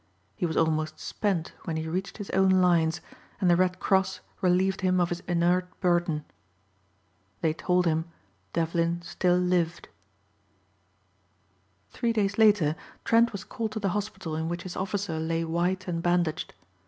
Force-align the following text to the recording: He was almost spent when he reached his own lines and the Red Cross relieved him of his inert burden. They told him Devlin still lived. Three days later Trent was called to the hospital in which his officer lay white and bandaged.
He 0.35 0.47
was 0.47 0.57
almost 0.57 0.99
spent 0.99 1.53
when 1.65 1.77
he 1.77 1.87
reached 1.87 2.17
his 2.17 2.31
own 2.31 2.49
lines 2.49 3.01
and 3.39 3.51
the 3.51 3.55
Red 3.55 3.79
Cross 3.79 4.19
relieved 4.41 4.81
him 4.81 4.99
of 4.99 5.09
his 5.09 5.19
inert 5.27 5.79
burden. 5.79 6.25
They 7.41 7.53
told 7.53 7.85
him 7.85 8.05
Devlin 8.51 9.03
still 9.03 9.37
lived. 9.37 9.89
Three 11.91 12.13
days 12.13 12.39
later 12.39 12.75
Trent 13.05 13.31
was 13.31 13.43
called 13.43 13.73
to 13.73 13.79
the 13.79 13.89
hospital 13.89 14.35
in 14.35 14.49
which 14.49 14.63
his 14.63 14.75
officer 14.75 15.19
lay 15.19 15.43
white 15.45 15.87
and 15.87 16.01
bandaged. 16.01 16.55